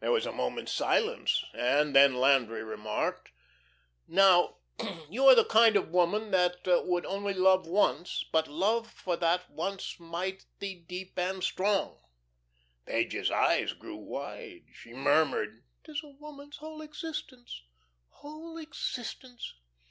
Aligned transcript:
There 0.00 0.10
was 0.12 0.24
a 0.24 0.32
moment's 0.32 0.72
silence, 0.72 1.44
and 1.52 1.94
then 1.94 2.14
Landry 2.16 2.64
remarked: 2.64 3.32
"Now 4.08 4.56
you 5.10 5.26
are 5.26 5.34
the 5.34 5.44
kind 5.44 5.76
of 5.76 5.90
woman 5.90 6.30
that 6.30 6.56
would 6.86 7.04
only 7.04 7.34
love 7.34 7.66
once, 7.66 8.24
but 8.32 8.48
love 8.48 8.90
for 8.90 9.14
that 9.18 9.50
once 9.50 10.00
mighty 10.00 10.86
deep 10.88 11.18
and 11.18 11.44
strong." 11.44 12.02
Page's 12.86 13.30
eyes 13.30 13.74
grew 13.74 13.96
wide. 13.98 14.68
She 14.72 14.94
murmured: 14.94 15.62
"'Tis 15.84 16.02
a 16.02 16.16
woman's 16.18 16.56
whole 16.56 16.80
existence 16.80 17.60
whole 18.08 18.56
existence.' 18.56 19.52